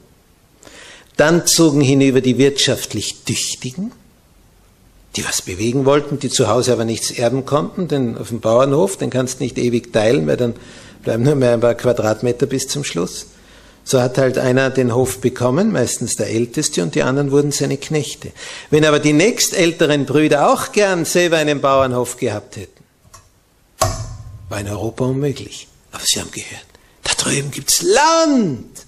[1.16, 3.92] Dann zogen hinüber die wirtschaftlich Tüchtigen,
[5.16, 8.98] die was bewegen wollten, die zu Hause aber nichts erben konnten, denn auf dem Bauernhof,
[8.98, 10.54] den kannst du nicht ewig teilen, weil dann
[11.02, 13.26] bleiben nur mehr ein paar Quadratmeter bis zum Schluss.
[13.82, 17.78] So hat halt einer den Hof bekommen, meistens der Älteste, und die anderen wurden seine
[17.78, 18.32] Knechte.
[18.68, 22.84] Wenn aber die nächstälteren Brüder auch gern selber einen Bauernhof gehabt hätten,
[24.48, 25.68] war in Europa unmöglich.
[25.92, 26.66] Aber sie haben gehört,
[27.06, 28.84] da drüben gibt's Land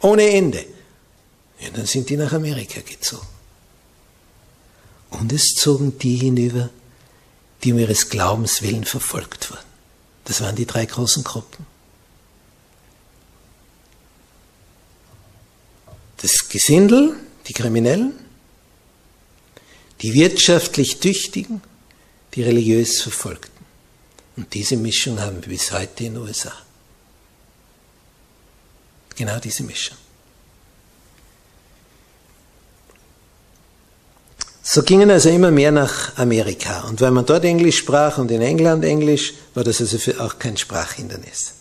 [0.00, 0.64] ohne Ende.
[1.60, 3.26] Ja, dann sind die nach Amerika gezogen.
[5.10, 6.70] Und es zogen die hinüber,
[7.62, 9.68] die um ihres Glaubens willen verfolgt wurden.
[10.24, 11.66] Das waren die drei großen Gruppen.
[16.18, 17.16] Das Gesindel,
[17.48, 18.12] die Kriminellen,
[20.00, 21.60] die wirtschaftlich Tüchtigen,
[22.34, 23.64] die religiös Verfolgten.
[24.36, 26.52] Und diese Mischung haben wir bis heute in den USA.
[29.20, 29.98] Genau diese Mischung.
[34.62, 36.84] So gingen also immer mehr nach Amerika.
[36.88, 40.38] Und weil man dort Englisch sprach und in England Englisch, war das also für auch
[40.38, 41.52] kein Sprachhindernis.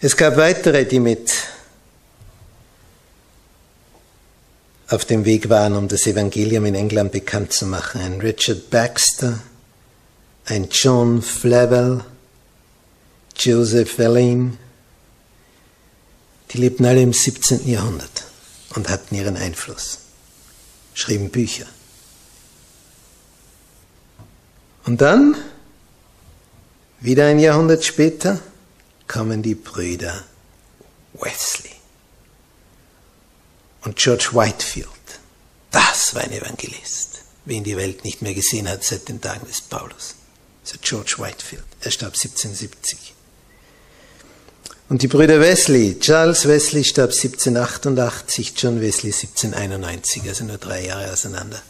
[0.00, 1.32] Es gab weitere, die mit
[4.90, 8.00] auf dem Weg waren, um das Evangelium in England bekannt zu machen.
[8.00, 9.40] Ein Richard Baxter,
[10.44, 12.04] ein John Flavel,
[13.34, 14.56] Joseph Welling.
[16.52, 17.68] Die lebten alle im 17.
[17.68, 18.24] Jahrhundert
[18.74, 19.98] und hatten ihren Einfluss
[20.94, 21.66] schrieben Bücher.
[24.84, 25.36] Und dann,
[27.00, 28.40] wieder ein Jahrhundert später,
[29.06, 30.24] kommen die Brüder
[31.14, 31.72] Wesley
[33.82, 34.88] und George Whitefield.
[35.70, 39.46] Das war ein Evangelist, wie ihn die Welt nicht mehr gesehen hat seit den Tagen
[39.46, 40.16] des Paulus.
[40.64, 41.64] So George Whitefield.
[41.80, 43.14] Er starb 1770.
[44.90, 51.12] Und die Brüder Wesley, Charles Wesley starb 1788, John Wesley 1791, also nur drei Jahre
[51.12, 51.62] auseinander.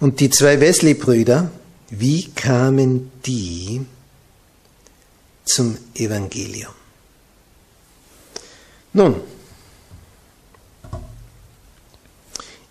[0.00, 1.50] Und die zwei Wesley-Brüder,
[1.90, 3.84] wie kamen die
[5.44, 6.72] zum Evangelium?
[8.94, 9.16] Nun,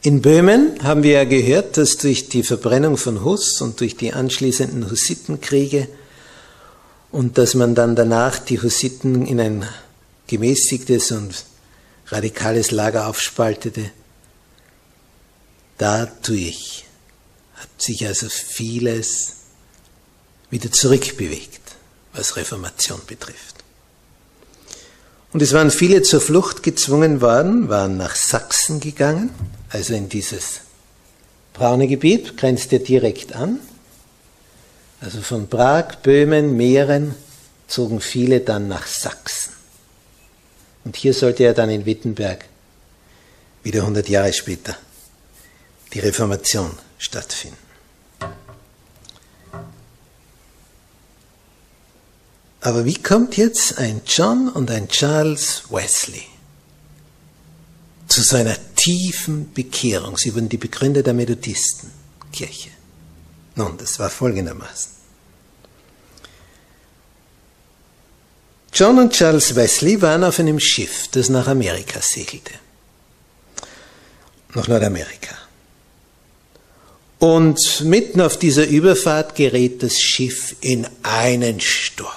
[0.02, 4.14] in Böhmen haben wir ja gehört, dass durch die Verbrennung von Huss und durch die
[4.14, 5.90] anschließenden Hussitenkriege
[7.12, 9.68] und dass man dann danach die Hussiten in ein
[10.28, 11.46] gemäßigtes und
[12.08, 13.92] radikales Lager aufspaltete.
[15.78, 16.86] Dadurch
[17.56, 19.34] hat sich also vieles
[20.50, 21.62] wieder zurückbewegt,
[22.14, 23.64] was Reformation betrifft.
[25.32, 29.30] Und es waren viele zur Flucht gezwungen worden, waren nach Sachsen gegangen,
[29.70, 30.62] also in dieses
[31.54, 33.60] braune Gebiet, grenzt er direkt an.
[35.02, 37.16] Also von Prag, Böhmen, Mähren
[37.68, 39.54] zogen viele dann nach Sachsen.
[40.84, 42.46] Und hier sollte er dann in Wittenberg,
[43.64, 44.76] wieder 100 Jahre später,
[45.94, 47.58] die Reformation stattfinden.
[52.62, 56.26] Aber wie kommt jetzt ein John und ein Charles Wesley
[58.08, 60.18] zu seiner tiefen Bekehrung?
[60.18, 62.79] Sie wurden die Begründer der Methodistenkirche.
[63.60, 64.92] Nun, das war folgendermaßen.
[68.74, 72.54] John und Charles Wesley waren auf einem Schiff, das nach Amerika segelte.
[74.54, 75.36] Nach Nordamerika.
[77.18, 82.08] Und mitten auf dieser Überfahrt gerät das Schiff in einen Sturm.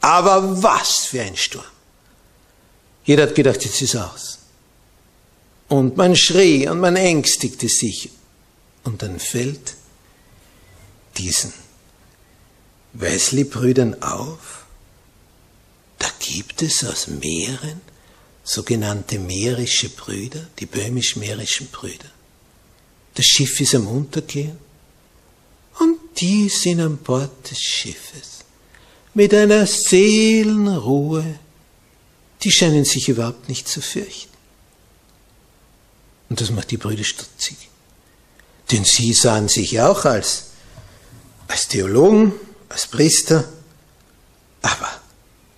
[0.00, 1.62] Aber was für ein Sturm.
[3.04, 4.40] Jeder hat gedacht, jetzt ist aus.
[5.68, 8.10] Und man schrie und man ängstigte sich.
[8.82, 9.76] Und dann fällt
[11.18, 11.52] diesen
[12.94, 14.66] Wesley-Brüdern auf,
[15.98, 17.80] da gibt es aus Meeren
[18.44, 22.10] sogenannte mährische Brüder, die böhmisch-mährischen Brüder.
[23.14, 24.56] Das Schiff ist am Untergehen
[25.78, 28.44] und die sind an Bord des Schiffes
[29.14, 31.38] mit einer Seelenruhe,
[32.42, 34.36] die scheinen sich überhaupt nicht zu fürchten.
[36.28, 37.56] Und das macht die Brüder stutzig.
[38.70, 40.45] Denn sie sahen sich auch als,
[41.48, 42.32] als Theologen,
[42.68, 43.44] als Priester,
[44.62, 44.90] aber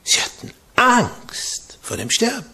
[0.05, 2.47] sie hatten Angst vor dem Sterben.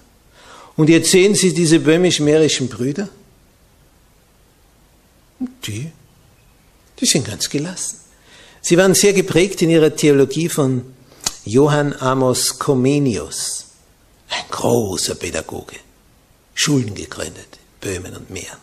[0.76, 3.08] Und jetzt sehen Sie diese böhmisch-mährischen Brüder.
[5.66, 5.90] Die,
[6.98, 8.00] die sind ganz gelassen.
[8.60, 10.94] Sie waren sehr geprägt in ihrer Theologie von
[11.44, 13.66] Johann Amos Comenius,
[14.30, 15.76] ein großer Pädagoge,
[16.54, 18.58] Schulen gegründet, Böhmen und Mähren.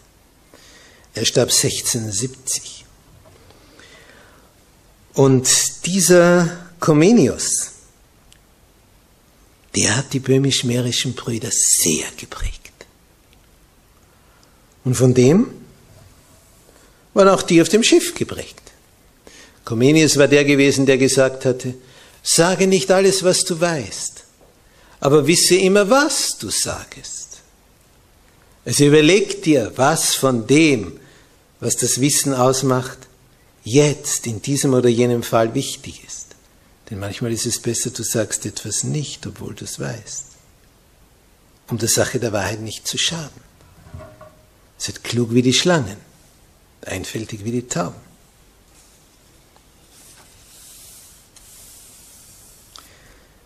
[1.13, 2.80] Er starb 1670.
[5.13, 7.71] Und dieser Comenius,
[9.75, 12.71] der hat die böhmisch-mährischen Brüder sehr geprägt.
[14.83, 15.47] Und von dem
[17.13, 18.61] waren auch die auf dem Schiff geprägt.
[19.65, 21.75] Comenius war der gewesen, der gesagt hatte,
[22.23, 24.23] sage nicht alles, was du weißt,
[24.99, 27.41] aber wisse immer, was du sagst.
[28.65, 30.99] Also überleg dir, was von dem,
[31.59, 32.97] was das Wissen ausmacht,
[33.63, 36.27] jetzt in diesem oder jenem Fall wichtig ist.
[36.89, 40.25] Denn manchmal ist es besser, du sagst etwas nicht, obwohl du es weißt,
[41.69, 43.41] um der Sache der Wahrheit nicht zu schaden.
[44.77, 45.97] Seid klug wie die Schlangen,
[46.81, 47.95] einfältig wie die Tauben.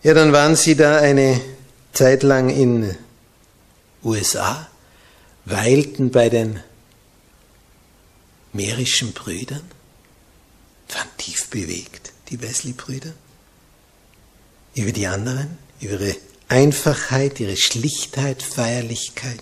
[0.01, 1.41] Ja, dann waren sie da eine
[1.93, 2.95] Zeit lang in
[4.03, 4.70] USA,
[5.45, 6.59] weilten bei den
[8.53, 9.63] mährischen Brüdern,
[10.90, 13.14] waren tief bewegt, die Wesley-Brüder.
[14.76, 16.16] Über die anderen, über ihre
[16.48, 19.42] Einfachheit, ihre Schlichtheit, Feierlichkeit.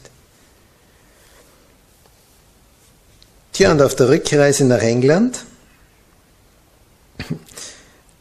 [3.52, 5.46] Tja, und auf der Rückreise nach England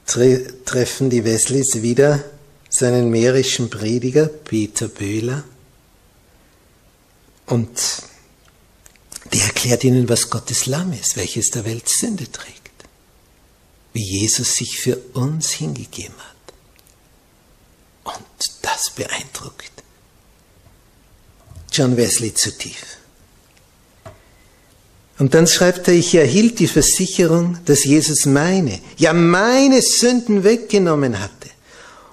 [0.07, 2.23] tre treffen die Wesleys wieder
[2.69, 5.45] seinen mährischen Prediger Peter Böhler.
[7.47, 8.03] Und
[9.33, 12.62] der erklärt ihnen, was Gottes Lamm ist, welches der Welt Sünde trägt,
[13.93, 16.55] wie Jesus sich für uns hingegeben hat.
[18.15, 19.73] Und das beeindruckt
[21.73, 22.99] John Wesley zu tief.
[25.19, 31.19] Und dann schreibt er, ich erhielt die Versicherung, dass Jesus meine, ja meine Sünden weggenommen
[31.19, 31.49] hatte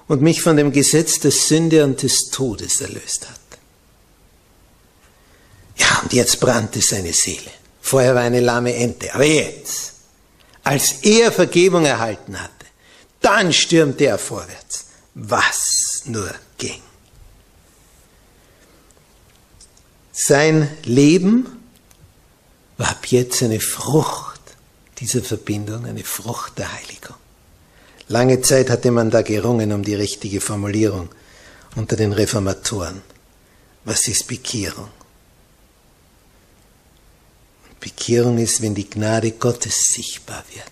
[0.08, 3.40] und mich von dem Gesetz der Sünde und des Todes erlöst hat.
[5.76, 7.50] Ja, und jetzt brannte seine Seele.
[7.80, 9.94] Vorher war eine lahme Ente, aber jetzt,
[10.70, 12.66] als er Vergebung erhalten hatte,
[13.20, 16.80] dann stürmte er vorwärts was nur ging.
[20.12, 21.48] Sein Leben
[22.78, 24.40] war ab jetzt eine Frucht
[24.98, 27.16] dieser Verbindung, eine Frucht der Heiligung.
[28.06, 31.08] Lange Zeit hatte man da gerungen um die richtige Formulierung
[31.74, 33.02] unter den Reformatoren.
[33.84, 34.88] Was ist Bekehrung?
[37.80, 40.64] Bekehrung ist, wenn die Gnade Gottes sichtbar wird.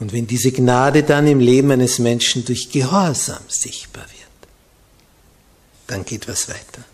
[0.00, 4.50] Und wenn diese Gnade dann im Leben eines Menschen durch Gehorsam sichtbar wird,
[5.86, 6.84] dann geht was weiter.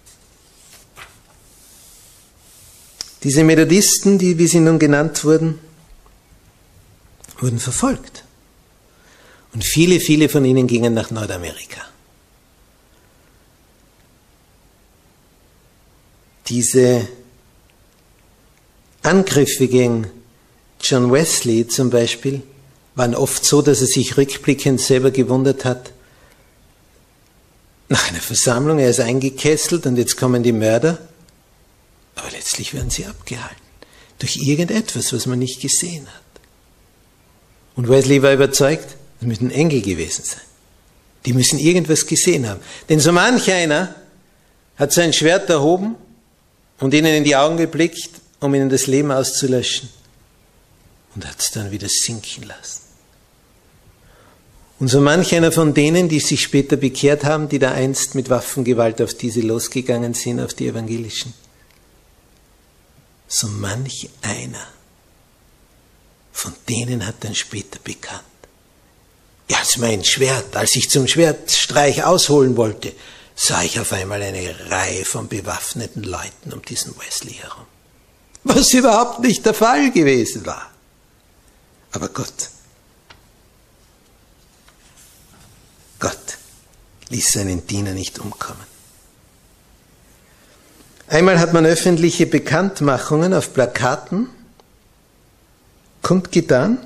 [3.22, 5.58] Diese Methodisten, die, wie sie nun genannt wurden,
[7.38, 8.24] wurden verfolgt.
[9.52, 11.80] Und viele, viele von ihnen gingen nach Nordamerika.
[16.48, 17.08] Diese
[19.02, 20.06] Angriffe gegen
[20.80, 22.42] John Wesley zum Beispiel
[22.94, 25.92] waren oft so, dass er sich rückblickend selber gewundert hat,
[27.88, 30.98] nach einer Versammlung, er ist eingekesselt und jetzt kommen die Mörder,
[32.14, 33.56] aber letztlich werden sie abgehalten
[34.20, 36.22] durch irgendetwas, was man nicht gesehen hat.
[37.74, 40.40] Und Wesley war überzeugt, es müssen Engel gewesen sein.
[41.24, 42.60] Die müssen irgendwas gesehen haben.
[42.88, 43.94] Denn so manch einer
[44.76, 45.96] hat sein Schwert erhoben
[46.78, 49.88] und ihnen in die Augen geblickt, um ihnen das Leben auszulöschen
[51.14, 52.82] und hat es dann wieder sinken lassen.
[54.78, 58.30] Und so manch einer von denen, die sich später bekehrt haben, die da einst mit
[58.30, 61.34] Waffengewalt auf diese losgegangen sind, auf die Evangelischen,
[63.28, 64.66] so manch einer
[66.32, 68.24] von denen hat dann später bekannt.
[69.50, 72.94] Ja, als mein Schwert, als ich zum Schwertstreich ausholen wollte,
[73.34, 77.66] sah ich auf einmal eine Reihe von bewaffneten Leuten um diesen Wesley herum.
[78.44, 80.70] Was überhaupt nicht der Fall gewesen war.
[81.92, 82.48] Aber Gott,
[85.98, 86.16] Gott
[87.10, 88.70] ließ seinen Diener nicht umkommen.
[91.08, 94.28] Einmal hat man öffentliche Bekanntmachungen auf Plakaten
[96.02, 96.78] kundgetan,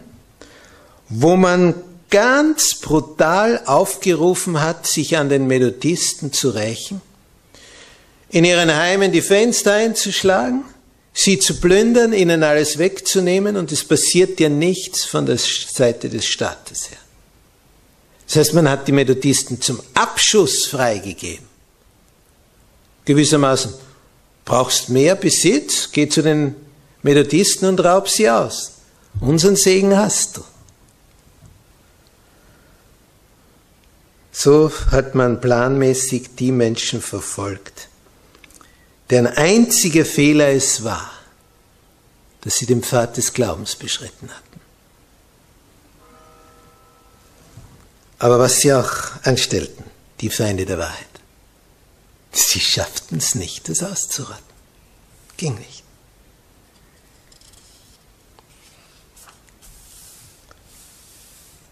[1.08, 1.74] wo man
[2.10, 7.00] ganz brutal aufgerufen hat, sich an den Methodisten zu rächen,
[8.30, 10.64] in ihren Heimen die Fenster einzuschlagen,
[11.14, 16.26] sie zu plündern, ihnen alles wegzunehmen und es passiert ja nichts von der Seite des
[16.26, 16.98] Staates her.
[18.26, 21.46] Das heißt, man hat die Methodisten zum Abschuss freigegeben.
[23.04, 23.72] Gewissermaßen,
[24.44, 26.56] brauchst mehr Besitz, geh zu den
[27.02, 28.72] Methodisten und raub sie aus.
[29.20, 30.44] Unseren Segen hast du.
[34.32, 37.88] So hat man planmäßig die Menschen verfolgt,
[39.10, 41.10] deren einziger Fehler es war,
[42.40, 44.60] dass sie den Pfad des Glaubens beschritten hatten.
[48.18, 48.92] Aber was sie auch
[49.22, 49.84] anstellten,
[50.20, 51.06] die Feinde der Wahrheit,
[52.32, 54.42] sie schafften es nicht, das auszurotten.
[55.36, 55.82] Ging nicht.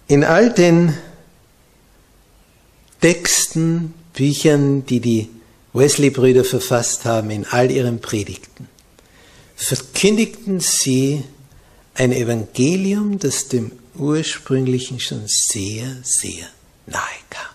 [0.09, 0.97] In all den
[3.01, 5.31] Texten, Büchern, die die
[5.73, 8.69] Wesley-Brüder verfasst haben, in all ihren Predigten,
[9.57, 11.25] verkündigten sie
[11.95, 16.47] ein Evangelium, das dem ursprünglichen schon sehr, sehr
[16.87, 17.47] nahe kam.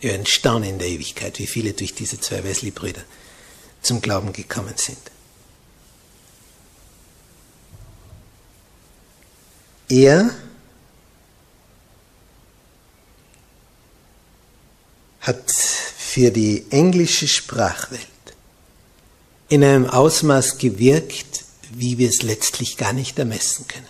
[0.00, 3.02] Wir werden staunen in der Ewigkeit, wie viele durch diese zwei Wesley-Brüder
[3.82, 4.98] zum Glauben gekommen sind.
[9.88, 10.34] Er
[15.20, 15.50] hat
[16.16, 18.00] für die englische Sprachwelt
[19.50, 23.86] in einem Ausmaß gewirkt, wie wir es letztlich gar nicht ermessen können.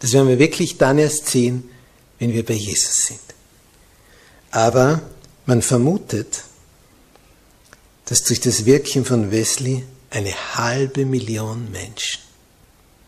[0.00, 1.70] Das werden wir wirklich dann erst sehen,
[2.18, 3.20] wenn wir bei Jesus sind.
[4.50, 5.00] Aber
[5.46, 6.42] man vermutet,
[8.06, 12.20] dass durch das Wirken von Wesley eine halbe Million Menschen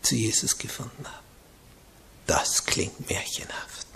[0.03, 1.25] zu Jesus gefunden haben.
[2.27, 3.87] Das klingt märchenhaft.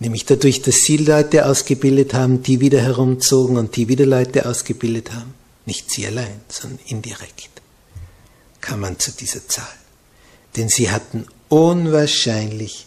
[0.00, 5.12] Nämlich dadurch, dass sie Leute ausgebildet haben, die wieder herumzogen und die wieder Leute ausgebildet
[5.12, 5.34] haben.
[5.66, 7.50] Nicht sie allein, sondern indirekt
[8.60, 9.66] kam man zu dieser Zahl.
[10.56, 12.86] Denn sie hatten unwahrscheinlich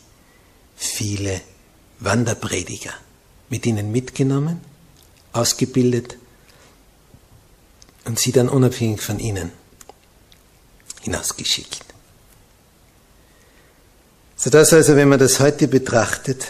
[0.76, 1.42] viele
[2.00, 2.94] Wanderprediger
[3.50, 4.62] mit ihnen mitgenommen,
[5.32, 6.18] ausgebildet
[8.06, 9.52] und sie dann unabhängig von ihnen
[11.02, 11.86] hinausgeschickt.
[14.36, 16.48] Sodass also, wenn man das heute betrachtet,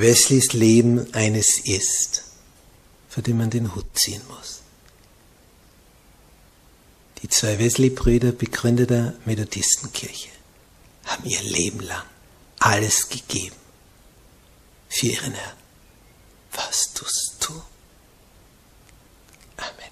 [0.00, 2.24] Wesleys Leben eines ist,
[3.08, 4.60] vor dem man den Hut ziehen muss.
[7.22, 10.30] Die zwei Wesley-Brüder, Begründer der Methodistenkirche,
[11.04, 12.04] haben ihr Leben lang
[12.58, 13.56] alles gegeben
[14.88, 15.56] für ihren Herrn.
[16.52, 17.52] Was tust du?
[19.58, 19.90] Amen.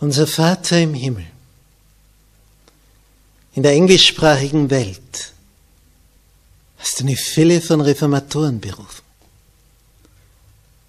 [0.00, 1.26] Unser Vater im Himmel,
[3.54, 5.32] in der englischsprachigen Welt
[6.82, 9.04] hast du eine Fülle von Reformatoren berufen.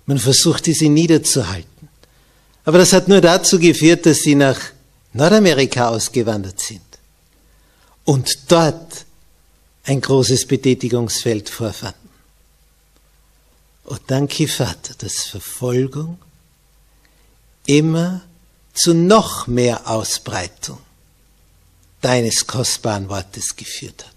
[0.07, 1.87] Man versuchte sie niederzuhalten.
[2.65, 4.59] Aber das hat nur dazu geführt, dass sie nach
[5.13, 6.81] Nordamerika ausgewandert sind
[8.05, 9.05] und dort
[9.83, 12.09] ein großes Betätigungsfeld vorfanden.
[13.83, 16.17] Und danke, Vater, dass Verfolgung
[17.67, 18.21] immer
[18.73, 20.79] zu noch mehr Ausbreitung
[22.01, 24.12] deines kostbaren Wortes geführt hat.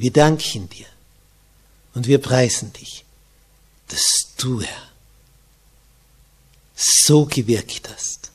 [0.00, 0.86] Wir danken dir
[1.92, 3.04] und wir preisen dich,
[3.88, 4.88] dass du, Herr,
[6.74, 8.30] so gewirkt hast,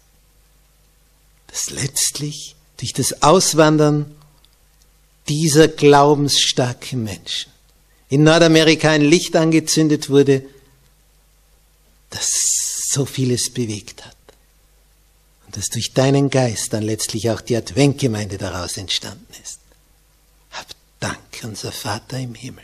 [1.48, 4.16] dass letztlich durch das Auswandern
[5.28, 7.52] dieser glaubensstarken Menschen
[8.10, 10.46] in Nordamerika ein Licht angezündet wurde,
[12.12, 12.30] das
[12.92, 14.16] so vieles bewegt hat.
[15.48, 19.65] Und dass durch deinen Geist dann letztlich auch die Adventgemeinde daraus entstanden ist.
[21.02, 22.64] Hab Dank, unser Vater im Himmel.